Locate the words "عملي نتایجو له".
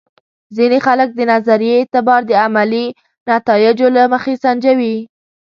2.45-4.03